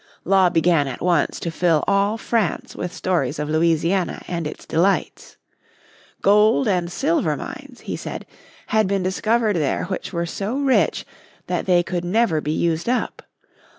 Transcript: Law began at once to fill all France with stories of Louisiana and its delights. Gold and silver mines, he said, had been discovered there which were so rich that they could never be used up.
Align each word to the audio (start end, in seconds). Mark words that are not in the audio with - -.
Law 0.25 0.49
began 0.49 0.87
at 0.87 0.99
once 1.03 1.39
to 1.39 1.51
fill 1.51 1.83
all 1.87 2.17
France 2.17 2.75
with 2.75 2.91
stories 2.91 3.37
of 3.37 3.51
Louisiana 3.51 4.23
and 4.27 4.47
its 4.47 4.65
delights. 4.65 5.37
Gold 6.23 6.67
and 6.67 6.91
silver 6.91 7.37
mines, 7.37 7.81
he 7.81 7.95
said, 7.95 8.25
had 8.65 8.87
been 8.87 9.03
discovered 9.03 9.57
there 9.57 9.83
which 9.83 10.11
were 10.11 10.25
so 10.25 10.55
rich 10.57 11.05
that 11.45 11.67
they 11.67 11.83
could 11.83 12.03
never 12.03 12.41
be 12.41 12.51
used 12.51 12.89
up. 12.89 13.21